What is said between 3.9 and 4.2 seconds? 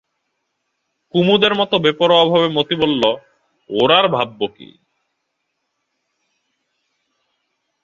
আর